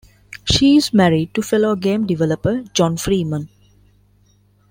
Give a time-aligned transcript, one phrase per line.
[0.45, 3.49] She is married to fellow game developer Jon Freeman.